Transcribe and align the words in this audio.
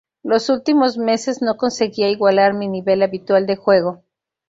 Los 0.23 0.49
últimos 0.49 0.97
meses 0.97 1.43
no 1.43 1.57
conseguía 1.57 2.09
igualar 2.09 2.55
mi 2.55 2.67
nivel 2.67 3.03
habitual 3.03 3.45
de 3.45 3.55
juego. 3.55 4.01